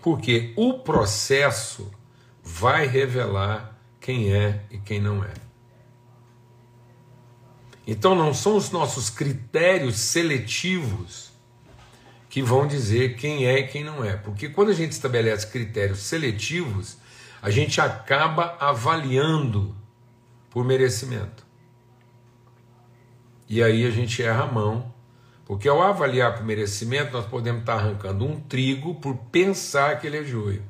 Porque 0.02 0.52
o 0.56 0.80
processo 0.80 1.88
vai 2.42 2.88
revelar 2.88 3.78
quem 4.00 4.34
é 4.34 4.64
e 4.68 4.78
quem 4.78 5.00
não 5.00 5.22
é. 5.22 5.32
Então, 7.86 8.16
não 8.16 8.34
são 8.34 8.56
os 8.56 8.72
nossos 8.72 9.08
critérios 9.08 9.96
seletivos 9.96 11.30
que 12.28 12.42
vão 12.42 12.66
dizer 12.66 13.14
quem 13.14 13.46
é 13.46 13.60
e 13.60 13.68
quem 13.68 13.84
não 13.84 14.02
é. 14.02 14.16
Porque 14.16 14.48
quando 14.48 14.70
a 14.70 14.74
gente 14.74 14.90
estabelece 14.90 15.46
critérios 15.46 16.00
seletivos, 16.00 16.96
a 17.40 17.48
gente 17.48 17.80
acaba 17.80 18.56
avaliando 18.58 19.72
por 20.50 20.64
merecimento. 20.64 21.51
E 23.52 23.62
aí 23.62 23.84
a 23.84 23.90
gente 23.90 24.22
erra 24.22 24.44
a 24.44 24.50
mão, 24.50 24.94
porque 25.44 25.68
ao 25.68 25.82
avaliar 25.82 26.34
por 26.34 26.42
merecimento, 26.42 27.12
nós 27.12 27.26
podemos 27.26 27.60
estar 27.60 27.74
arrancando 27.74 28.24
um 28.24 28.40
trigo 28.40 28.94
por 28.94 29.14
pensar 29.30 30.00
que 30.00 30.06
ele 30.06 30.16
é 30.16 30.24
joio. 30.24 30.62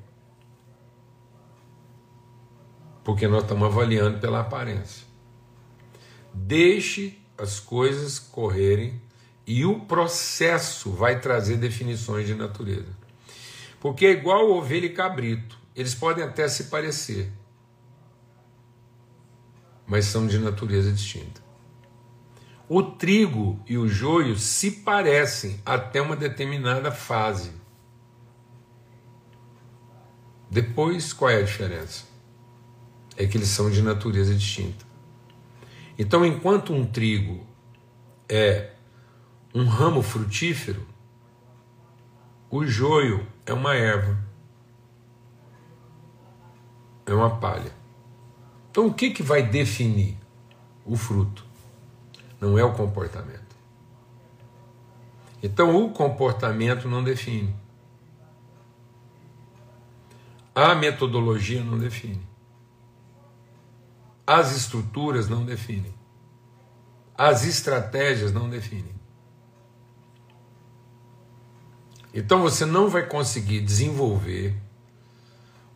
Porque 3.05 3.29
nós 3.29 3.45
estamos 3.45 3.69
avaliando 3.69 4.19
pela 4.19 4.41
aparência. 4.41 5.07
Deixe 6.35 7.23
as 7.39 7.61
coisas 7.61 8.19
correrem 8.19 9.01
e 9.47 9.65
o 9.65 9.83
processo 9.83 10.91
vai 10.91 11.21
trazer 11.21 11.59
definições 11.59 12.27
de 12.27 12.35
natureza. 12.35 12.91
Porque 13.79 14.07
é 14.07 14.11
igual 14.11 14.51
ovelha 14.51 14.87
e 14.87 14.93
cabrito, 14.93 15.57
eles 15.77 15.95
podem 15.95 16.25
até 16.25 16.49
se 16.49 16.65
parecer, 16.65 17.31
mas 19.87 20.07
são 20.07 20.27
de 20.27 20.41
natureza 20.41 20.91
distinta. 20.91 21.42
O 22.75 22.83
trigo 22.83 23.61
e 23.69 23.77
o 23.77 23.87
joio 23.87 24.35
se 24.35 24.71
parecem 24.71 25.61
até 25.63 26.01
uma 26.01 26.17
determinada 26.17 26.91
fase. 26.91 27.53
Depois, 30.51 31.13
qual 31.13 31.31
é 31.31 31.37
a 31.37 31.43
diferença? 31.43 32.07
É 33.15 33.27
que 33.27 33.37
eles 33.37 33.49
são 33.49 33.71
de 33.71 33.83
natureza 33.83 34.35
distinta. 34.35 34.87
Então, 35.99 36.25
enquanto 36.25 36.73
um 36.73 36.87
trigo 36.87 37.47
é 38.27 38.71
um 39.55 39.67
ramo 39.67 40.01
frutífero, 40.03 40.89
o 42.51 42.65
joio 42.65 43.27
é 43.45 43.53
uma 43.53 43.75
erva, 43.75 44.19
é 47.05 47.13
uma 47.13 47.37
palha. 47.39 47.75
Então, 48.71 48.87
o 48.87 48.95
que, 48.95 49.11
que 49.11 49.23
vai 49.23 49.43
definir 49.43 50.17
o 50.87 50.97
fruto? 50.97 51.52
Não 52.43 52.59
é 52.59 52.65
o 52.65 52.73
comportamento. 52.73 53.55
Então 55.41 55.85
o 55.85 55.91
comportamento 55.91 56.89
não 56.89 57.05
define. 57.05 57.55
A 60.53 60.75
metodologia 60.75 61.63
não 61.63 61.79
define. 61.79 62.21
As 64.27 64.57
estruturas 64.57 65.29
não 65.29 65.45
definem. 65.45 65.95
As 67.17 67.47
estratégias 67.47 68.33
não 68.33 68.51
definem. 68.51 68.95
Então 72.13 72.43
você 72.43 72.67
não 72.67 72.89
vai 72.89 73.07
conseguir 73.07 73.61
desenvolver 73.61 74.57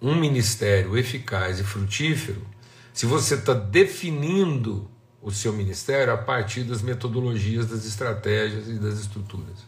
um 0.02 0.16
ministério 0.16 0.98
eficaz 0.98 1.60
e 1.60 1.64
frutífero 1.64 2.44
se 2.92 3.06
você 3.06 3.36
está 3.36 3.54
definindo 3.54 4.90
o 5.26 5.32
seu 5.32 5.52
ministério 5.52 6.14
a 6.14 6.16
partir 6.16 6.62
das 6.62 6.80
metodologias, 6.80 7.66
das 7.66 7.84
estratégias 7.84 8.68
e 8.68 8.74
das 8.74 9.00
estruturas, 9.00 9.58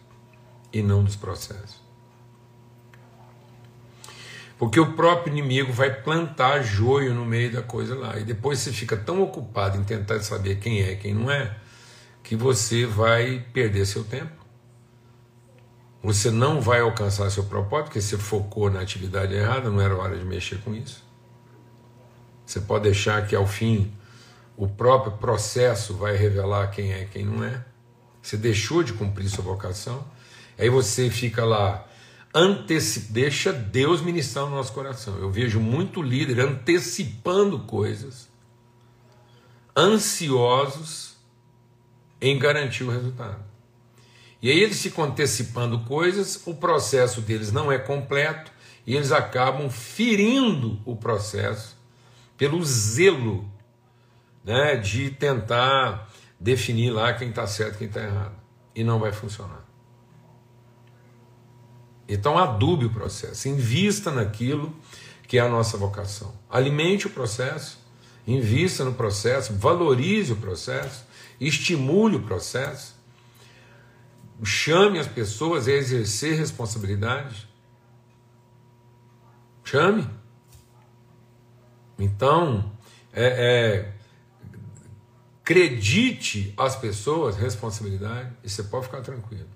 e 0.72 0.80
não 0.80 1.02
dos 1.02 1.16
processos. 1.16 1.82
Porque 4.56 4.78
o 4.78 4.92
próprio 4.92 5.32
inimigo 5.32 5.72
vai 5.72 5.92
plantar 5.92 6.62
joio 6.62 7.12
no 7.12 7.26
meio 7.26 7.50
da 7.50 7.60
coisa 7.60 7.96
lá, 7.96 8.16
e 8.20 8.22
depois 8.22 8.60
você 8.60 8.70
fica 8.70 8.96
tão 8.96 9.20
ocupado 9.20 9.76
em 9.76 9.82
tentar 9.82 10.20
saber 10.20 10.60
quem 10.60 10.80
é 10.80 10.92
e 10.92 10.96
quem 10.96 11.12
não 11.12 11.28
é, 11.28 11.56
que 12.22 12.36
você 12.36 12.86
vai 12.86 13.44
perder 13.52 13.84
seu 13.84 14.04
tempo. 14.04 14.46
Você 16.04 16.30
não 16.30 16.60
vai 16.60 16.78
alcançar 16.78 17.28
seu 17.30 17.42
propósito, 17.42 17.86
porque 17.86 18.00
você 18.00 18.16
focou 18.16 18.70
na 18.70 18.80
atividade 18.80 19.34
errada, 19.34 19.68
não 19.68 19.80
era 19.80 19.96
hora 19.96 20.16
de 20.16 20.24
mexer 20.24 20.60
com 20.60 20.72
isso. 20.72 21.02
Você 22.46 22.60
pode 22.60 22.84
deixar 22.84 23.26
que 23.26 23.34
ao 23.34 23.44
fim 23.44 23.97
o 24.58 24.68
próprio 24.68 25.12
processo 25.12 25.94
vai 25.94 26.16
revelar 26.16 26.66
quem 26.72 26.92
é 26.92 27.04
e 27.04 27.06
quem 27.06 27.24
não 27.24 27.42
é. 27.42 27.64
Você 28.20 28.36
deixou 28.36 28.82
de 28.82 28.92
cumprir 28.92 29.30
sua 29.30 29.44
vocação. 29.44 30.04
Aí 30.58 30.68
você 30.68 31.08
fica 31.08 31.44
lá 31.44 31.88
anteci 32.34 33.00
deixa 33.10 33.52
Deus 33.52 34.02
ministrar 34.02 34.46
no 34.46 34.56
nosso 34.56 34.72
coração. 34.72 35.16
Eu 35.18 35.30
vejo 35.30 35.60
muito 35.60 36.02
líder 36.02 36.40
antecipando 36.40 37.60
coisas, 37.60 38.28
ansiosos 39.76 41.16
em 42.20 42.38
garantir 42.38 42.84
o 42.84 42.90
resultado. 42.90 43.42
E 44.42 44.50
aí 44.50 44.60
eles 44.60 44.82
ficam 44.82 45.04
antecipando 45.04 45.80
coisas, 45.80 46.42
o 46.46 46.54
processo 46.54 47.20
deles 47.20 47.50
não 47.50 47.72
é 47.72 47.78
completo 47.78 48.52
e 48.86 48.94
eles 48.94 49.12
acabam 49.12 49.70
ferindo 49.70 50.80
o 50.84 50.96
processo 50.96 51.76
pelo 52.36 52.64
zelo 52.64 53.50
né, 54.44 54.76
de 54.76 55.10
tentar 55.10 56.08
definir 56.38 56.90
lá 56.90 57.12
quem 57.12 57.30
está 57.30 57.46
certo 57.46 57.74
e 57.74 57.78
quem 57.78 57.86
está 57.88 58.02
errado. 58.02 58.36
E 58.74 58.84
não 58.84 58.98
vai 58.98 59.12
funcionar. 59.12 59.66
Então 62.08 62.38
adube 62.38 62.86
o 62.86 62.90
processo, 62.90 63.48
invista 63.48 64.10
naquilo 64.10 64.74
que 65.26 65.36
é 65.36 65.42
a 65.42 65.48
nossa 65.48 65.76
vocação. 65.76 66.34
Alimente 66.48 67.06
o 67.06 67.10
processo, 67.10 67.78
invista 68.26 68.82
no 68.82 68.94
processo, 68.94 69.54
valorize 69.54 70.32
o 70.32 70.36
processo, 70.36 71.04
estimule 71.38 72.16
o 72.16 72.22
processo, 72.22 72.96
chame 74.42 74.98
as 74.98 75.06
pessoas 75.06 75.68
a 75.68 75.72
exercer 75.72 76.38
responsabilidade. 76.38 77.46
Chame. 79.62 80.08
Então, 81.98 82.72
é, 83.12 83.26
é, 83.26 83.92
acredite 85.48 86.52
às 86.58 86.76
pessoas 86.76 87.34
responsabilidade 87.34 88.30
e 88.44 88.50
você 88.50 88.62
pode 88.62 88.84
ficar 88.84 89.00
tranquilo. 89.00 89.48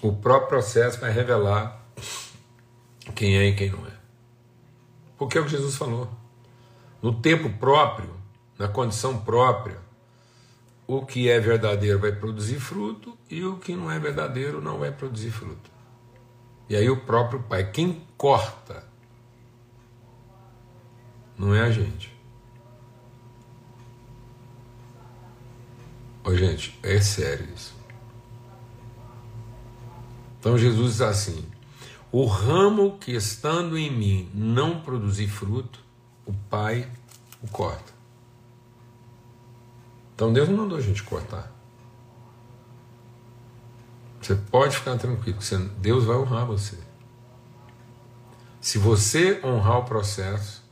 O 0.00 0.12
próprio 0.12 0.48
processo 0.48 1.00
vai 1.00 1.10
revelar 1.10 1.84
quem 3.16 3.36
é 3.36 3.46
e 3.46 3.56
quem 3.56 3.70
não 3.70 3.84
é. 3.84 3.98
Porque 5.16 5.36
é 5.36 5.40
o 5.40 5.44
que 5.44 5.50
Jesus 5.50 5.74
falou. 5.74 6.08
No 7.02 7.20
tempo 7.20 7.50
próprio, 7.58 8.08
na 8.56 8.68
condição 8.68 9.18
própria, 9.18 9.80
o 10.86 11.04
que 11.04 11.28
é 11.28 11.40
verdadeiro 11.40 11.98
vai 11.98 12.12
produzir 12.12 12.60
fruto 12.60 13.18
e 13.28 13.44
o 13.44 13.56
que 13.56 13.74
não 13.74 13.90
é 13.90 13.98
verdadeiro 13.98 14.62
não 14.62 14.78
vai 14.78 14.92
produzir 14.92 15.32
fruto. 15.32 15.68
E 16.68 16.76
aí 16.76 16.88
o 16.88 17.00
próprio 17.04 17.42
Pai, 17.42 17.72
quem 17.72 18.06
corta, 18.16 18.86
não 21.36 21.52
é 21.52 21.62
a 21.62 21.70
gente. 21.72 22.17
Ô, 26.28 26.36
gente, 26.36 26.78
é 26.82 27.00
sério 27.00 27.48
isso. 27.54 27.74
Então 30.38 30.58
Jesus 30.58 30.92
diz 30.92 31.00
assim: 31.00 31.42
o 32.12 32.26
ramo 32.26 32.98
que 32.98 33.12
estando 33.12 33.78
em 33.78 33.90
mim 33.90 34.30
não 34.34 34.82
produzir 34.82 35.26
fruto, 35.26 35.82
o 36.26 36.34
Pai 36.50 36.86
o 37.42 37.48
corta. 37.48 37.94
Então 40.14 40.30
Deus 40.30 40.50
não 40.50 40.58
mandou 40.58 40.76
a 40.76 40.82
gente 40.82 41.02
cortar. 41.02 41.50
Você 44.20 44.34
pode 44.34 44.76
ficar 44.76 44.98
tranquilo, 44.98 45.38
Deus 45.78 46.04
vai 46.04 46.16
honrar 46.18 46.44
você. 46.44 46.76
Se 48.60 48.76
você 48.76 49.40
honrar 49.42 49.78
o 49.78 49.84
processo, 49.84 50.62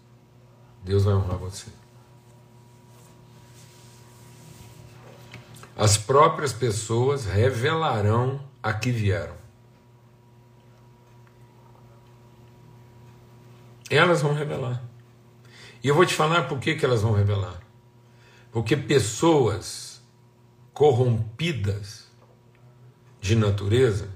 Deus 0.84 1.04
vai 1.04 1.14
honrar 1.14 1.38
você. 1.38 1.70
As 5.76 5.98
próprias 5.98 6.54
pessoas 6.54 7.26
revelarão 7.26 8.40
a 8.62 8.72
que 8.72 8.90
vieram. 8.90 9.36
Elas 13.90 14.22
vão 14.22 14.32
revelar. 14.32 14.82
E 15.84 15.88
eu 15.88 15.94
vou 15.94 16.06
te 16.06 16.14
falar 16.14 16.48
por 16.48 16.58
que, 16.58 16.74
que 16.74 16.84
elas 16.84 17.02
vão 17.02 17.12
revelar. 17.12 17.60
Porque 18.50 18.74
pessoas 18.76 20.00
corrompidas 20.72 22.06
de 23.20 23.36
natureza, 23.36 24.08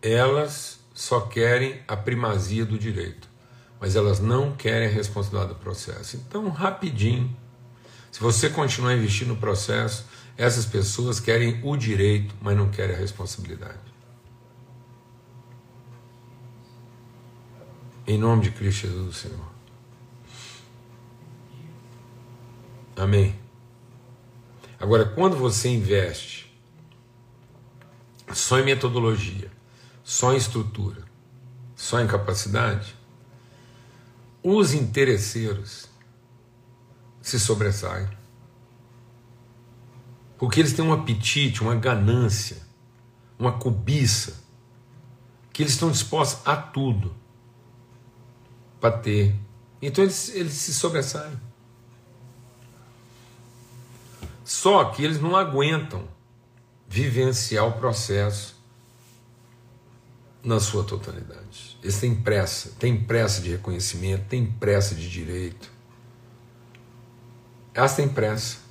elas 0.00 0.80
só 0.94 1.20
querem 1.20 1.82
a 1.88 1.96
primazia 1.96 2.64
do 2.64 2.78
direito, 2.78 3.28
mas 3.80 3.96
elas 3.96 4.20
não 4.20 4.52
querem 4.52 4.88
a 4.88 4.90
responsabilidade 4.90 5.54
do 5.54 5.60
processo. 5.60 6.16
Então, 6.16 6.48
rapidinho, 6.48 7.36
se 8.10 8.20
você 8.20 8.48
continuar 8.50 8.94
investindo 8.94 9.28
no 9.28 9.36
processo, 9.36 10.04
essas 10.36 10.64
pessoas 10.64 11.20
querem 11.20 11.60
o 11.62 11.76
direito, 11.76 12.34
mas 12.40 12.56
não 12.56 12.70
querem 12.70 12.96
a 12.96 12.98
responsabilidade. 12.98 13.92
Em 18.06 18.18
nome 18.18 18.42
de 18.42 18.50
Cristo 18.50 18.88
Jesus, 18.88 19.16
Senhor. 19.16 19.52
Amém. 22.96 23.38
Agora, 24.78 25.04
quando 25.04 25.36
você 25.36 25.68
investe 25.68 26.52
só 28.32 28.58
em 28.58 28.64
metodologia, 28.64 29.50
só 30.02 30.32
em 30.32 30.36
estrutura, 30.36 31.04
só 31.76 32.00
em 32.00 32.06
capacidade, 32.06 32.96
os 34.42 34.74
interesseiros 34.74 35.88
se 37.20 37.38
sobressaem. 37.38 38.08
Porque 40.42 40.58
eles 40.58 40.72
têm 40.72 40.84
um 40.84 40.92
apetite, 40.92 41.62
uma 41.62 41.76
ganância, 41.76 42.56
uma 43.38 43.52
cobiça, 43.52 44.42
que 45.52 45.62
eles 45.62 45.74
estão 45.74 45.88
dispostos 45.88 46.44
a 46.44 46.56
tudo 46.56 47.14
para 48.80 48.98
ter. 48.98 49.36
Então 49.80 50.02
eles, 50.02 50.34
eles 50.34 50.54
se 50.54 50.74
sobressaem. 50.74 51.40
Só 54.44 54.86
que 54.86 55.04
eles 55.04 55.20
não 55.20 55.36
aguentam 55.36 56.08
vivenciar 56.88 57.64
o 57.68 57.74
processo 57.74 58.60
na 60.42 60.58
sua 60.58 60.82
totalidade. 60.82 61.78
Eles 61.80 62.00
têm 62.00 62.16
pressa, 62.16 62.72
têm 62.80 63.00
pressa 63.00 63.40
de 63.40 63.50
reconhecimento, 63.50 64.24
têm 64.26 64.44
pressa 64.44 64.92
de 64.92 65.08
direito. 65.08 65.70
Elas 67.72 67.94
têm 67.94 68.08
pressa. 68.08 68.61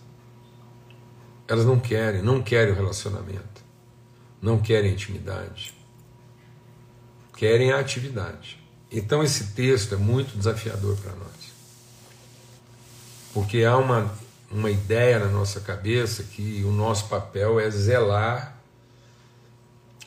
Elas 1.52 1.66
não 1.66 1.78
querem, 1.78 2.22
não 2.22 2.42
querem 2.42 2.72
o 2.72 2.76
relacionamento, 2.78 3.62
não 4.42 4.62
querem 4.62 4.94
intimidade, 4.94 5.74
querem 7.36 7.74
a 7.74 7.80
atividade. 7.82 8.58
Então 8.90 9.22
esse 9.22 9.48
texto 9.48 9.96
é 9.96 9.98
muito 9.98 10.38
desafiador 10.38 10.96
para 10.96 11.12
nós. 11.12 11.52
Porque 13.34 13.66
há 13.66 13.76
uma, 13.76 14.10
uma 14.50 14.72
ideia 14.72 15.20
na 15.20 15.26
nossa 15.26 15.60
cabeça 15.60 16.24
que 16.24 16.64
o 16.64 16.72
nosso 16.72 17.10
papel 17.10 17.60
é 17.60 17.70
zelar 17.70 18.58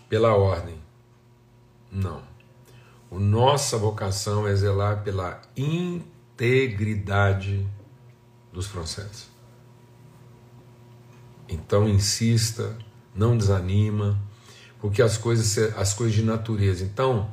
pela 0.08 0.34
ordem. 0.34 0.80
Não. 1.92 2.22
A 3.12 3.18
nossa 3.18 3.76
vocação 3.76 4.48
é 4.48 4.54
zelar 4.54 5.02
pela 5.02 5.42
integridade 5.54 7.68
dos 8.50 8.66
processos. 8.66 9.33
Então 11.48 11.88
insista, 11.88 12.76
não 13.14 13.36
desanima, 13.36 14.18
porque 14.80 15.02
as 15.02 15.16
coisas, 15.16 15.74
as 15.76 15.94
coisas 15.94 16.14
de 16.14 16.22
natureza. 16.22 16.84
Então, 16.84 17.30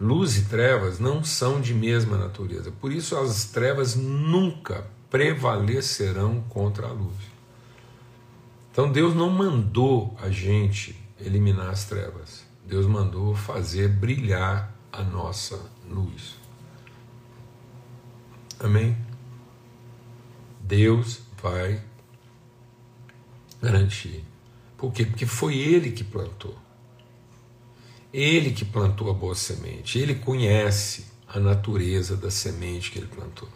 luz 0.00 0.36
e 0.36 0.44
trevas 0.44 0.98
não 0.98 1.22
são 1.24 1.60
de 1.60 1.74
mesma 1.74 2.16
natureza. 2.16 2.70
Por 2.70 2.92
isso 2.92 3.16
as 3.16 3.46
trevas 3.46 3.94
nunca 3.94 4.86
prevalecerão 5.10 6.42
contra 6.48 6.86
a 6.86 6.92
luz. 6.92 7.14
Então 8.72 8.90
Deus 8.90 9.14
não 9.14 9.30
mandou 9.30 10.16
a 10.20 10.30
gente 10.30 11.00
eliminar 11.20 11.70
as 11.70 11.84
trevas. 11.84 12.44
Deus 12.66 12.86
mandou 12.86 13.34
fazer 13.34 13.88
brilhar 13.88 14.74
a 14.92 15.02
nossa 15.02 15.60
luz. 15.88 16.36
Amém? 18.58 18.96
Deus 20.60 21.20
vai 21.40 21.80
garantir. 23.64 24.24
Por 24.76 24.92
quê? 24.92 25.06
Porque 25.06 25.26
foi 25.26 25.56
Ele 25.56 25.90
que 25.90 26.04
plantou. 26.04 26.56
Ele 28.12 28.52
que 28.52 28.64
plantou 28.64 29.10
a 29.10 29.12
boa 29.14 29.34
semente. 29.34 29.98
Ele 29.98 30.14
conhece 30.14 31.06
a 31.26 31.40
natureza 31.40 32.16
da 32.16 32.30
semente 32.30 32.92
que 32.92 32.98
ele 32.98 33.08
plantou. 33.08 33.48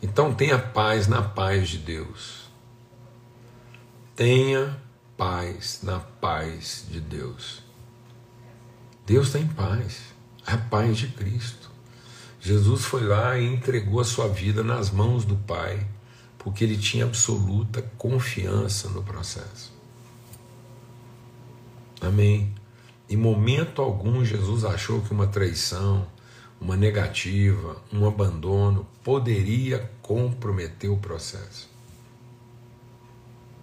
Então 0.00 0.32
tenha 0.32 0.58
paz 0.58 1.06
na 1.06 1.20
paz 1.20 1.68
de 1.68 1.76
Deus. 1.76 2.48
Tenha 4.16 4.80
paz 5.18 5.80
na 5.82 5.98
paz 6.00 6.86
de 6.90 6.98
Deus. 6.98 7.62
Deus 9.04 9.26
está 9.26 9.38
em 9.38 9.48
paz. 9.48 10.00
É 10.46 10.52
a 10.52 10.58
paz 10.58 10.96
de 10.96 11.08
Cristo. 11.08 11.70
Jesus 12.40 12.86
foi 12.86 13.02
lá 13.02 13.38
e 13.38 13.44
entregou 13.44 14.00
a 14.00 14.04
sua 14.04 14.28
vida 14.28 14.62
nas 14.62 14.90
mãos 14.90 15.26
do 15.26 15.36
Pai 15.36 15.86
porque 16.38 16.64
ele 16.64 16.76
tinha 16.76 17.04
absoluta 17.04 17.82
confiança 17.98 18.88
no 18.88 19.02
processo. 19.02 19.72
Amém. 22.00 22.54
Em 23.10 23.16
momento 23.16 23.82
algum, 23.82 24.24
Jesus 24.24 24.64
achou 24.64 25.00
que 25.00 25.12
uma 25.12 25.26
traição, 25.26 26.06
uma 26.60 26.76
negativa, 26.76 27.82
um 27.92 28.06
abandono 28.06 28.86
poderia 29.02 29.90
comprometer 30.02 30.90
o 30.90 30.96
processo. 30.96 31.68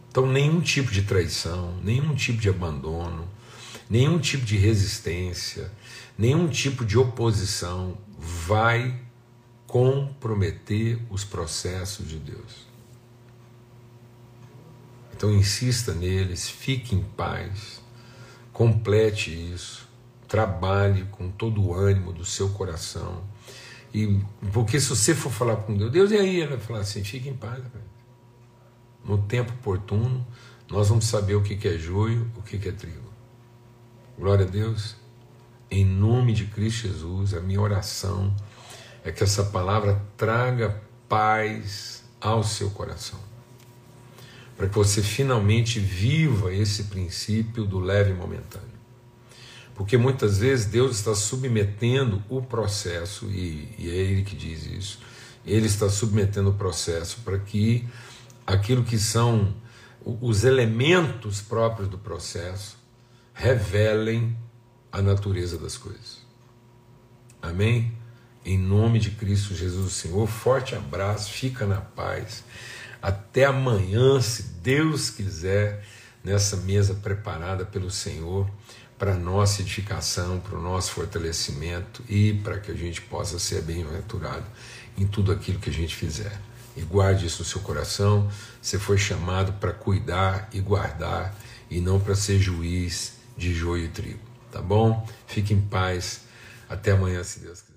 Então, 0.10 0.26
nenhum 0.26 0.62
tipo 0.62 0.92
de 0.92 1.02
traição, 1.02 1.78
nenhum 1.84 2.16
tipo 2.16 2.40
de 2.40 2.50
abandono, 2.50 3.28
nenhum 3.90 4.18
tipo 4.18 4.46
de 4.46 4.58
resistência, 4.58 5.72
nenhum 6.18 6.48
tipo 6.48 6.86
de 6.86 6.98
oposição 6.98 7.98
vai 8.18 9.00
comprometer 9.68 11.00
os 11.10 11.24
processos 11.24 12.08
de 12.08 12.18
Deus. 12.18 12.65
Então, 15.16 15.34
insista 15.34 15.94
neles, 15.94 16.50
fique 16.50 16.94
em 16.94 17.02
paz, 17.02 17.82
complete 18.52 19.32
isso, 19.32 19.88
trabalhe 20.28 21.06
com 21.06 21.32
todo 21.32 21.64
o 21.64 21.74
ânimo 21.74 22.12
do 22.12 22.26
seu 22.26 22.50
coração. 22.50 23.24
E 23.94 24.20
porque 24.52 24.78
se 24.78 24.90
você 24.90 25.16
for 25.16 25.32
falar 25.32 25.56
com 25.56 25.78
Deus, 25.78 25.90
Deus 25.90 26.12
e 26.12 26.18
aí, 26.18 26.42
ele 26.42 26.48
vai 26.48 26.60
falar 26.60 26.80
assim: 26.80 27.02
fique 27.02 27.30
em 27.30 27.34
paz. 27.34 27.64
No 29.06 29.20
tempo 29.20 29.54
oportuno, 29.54 30.28
nós 30.70 30.90
vamos 30.90 31.06
saber 31.06 31.36
o 31.36 31.42
que 31.42 31.66
é 31.66 31.78
joio, 31.78 32.30
o 32.36 32.42
que 32.42 32.58
é 32.68 32.72
trigo. 32.74 33.10
Glória 34.20 34.46
a 34.46 34.50
Deus. 34.50 34.98
Em 35.72 35.86
nome 35.86 36.34
de 36.34 36.46
Cristo 36.46 36.90
Jesus, 36.90 37.34
a 37.34 37.40
minha 37.40 37.62
oração 37.62 38.36
é 39.02 39.14
que 39.14 39.24
essa 39.24 39.46
palavra 39.46 40.02
traga 40.18 40.82
paz 41.08 42.04
ao 42.20 42.44
seu 42.44 42.70
coração. 42.72 43.35
Para 44.58 44.68
que 44.70 44.76
você 44.76 45.02
finalmente 45.02 45.80
viva 45.80 46.54
esse 46.54 46.86
princípio 46.86 47.66
do 47.66 47.80
leve 47.80 48.14
momentâneo. 48.14 48.76
Porque 49.76 49.98
muitas 49.98 50.38
vezes 50.38 50.66
Deus 50.66 50.96
está 50.96 51.14
submetendo 51.14 52.24
o 52.30 52.42
processo, 52.42 53.26
e, 53.26 53.76
e 53.78 53.90
é 53.90 53.94
Ele 53.94 54.24
que 54.24 54.36
diz 54.36 54.66
isso, 54.66 55.00
Ele 55.46 55.66
está 55.66 55.90
submetendo 55.90 56.52
o 56.52 56.54
processo 56.54 57.20
para 57.26 57.38
que 57.38 57.86
aquilo 58.48 58.84
que 58.84 58.98
são 58.98 59.54
os 60.06 60.44
elementos 60.44 61.42
próprios 61.42 61.90
do 61.90 61.98
processo 61.98 62.78
revelem 63.34 64.38
a 64.92 65.02
natureza 65.02 65.58
das 65.58 65.78
coisas. 65.78 66.20
Amém? 67.42 67.92
Em 68.46 68.58
nome 68.58 69.00
de 69.00 69.12
Cristo 69.12 69.54
Jesus, 69.54 69.94
Senhor, 69.94 70.26
forte 70.28 70.76
abraço, 70.76 71.32
fica 71.32 71.66
na 71.66 71.82
paz. 71.82 72.44
Até 73.06 73.46
amanhã, 73.46 74.20
se 74.20 74.42
Deus 74.64 75.12
quiser, 75.12 75.86
nessa 76.24 76.58
mesa 76.58 76.96
preparada 76.96 77.64
pelo 77.64 77.92
Senhor 77.92 78.50
para 78.98 79.14
nossa 79.14 79.62
edificação, 79.62 80.40
para 80.40 80.58
o 80.58 80.62
nosso 80.62 80.92
fortalecimento 80.92 82.04
e 82.10 82.34
para 82.34 82.60
que 82.60 82.72
a 82.72 82.74
gente 82.74 83.04
possa 83.04 83.38
ser 83.38 83.62
bem-aventurado 83.62 84.46
em 84.98 85.06
tudo 85.06 85.32
aquilo 85.32 85.60
que 85.60 85.70
a 85.70 85.74
gente 85.74 85.96
fizer 85.96 86.36
e 86.76 86.82
guarde 86.82 87.28
isso 87.28 87.44
no 87.44 87.46
seu 87.48 87.62
coração. 87.62 88.28
Você 88.60 88.80
foi 88.80 88.98
chamado 88.98 89.54
para 89.54 89.72
cuidar 89.72 90.50
e 90.52 90.60
guardar 90.60 91.36
e 91.70 91.80
não 91.80 92.00
para 92.00 92.16
ser 92.16 92.40
juiz 92.40 93.18
de 93.38 93.54
joio 93.54 93.86
e 93.86 93.90
trigo, 93.90 94.26
tá 94.52 94.64
bom? 94.64 95.08
Fique 95.28 95.54
em 95.54 95.62
paz. 95.62 96.22
Até 96.68 96.94
amanhã, 96.94 97.24
se 97.24 97.40
Deus 97.40 97.62
quiser. 97.62 97.75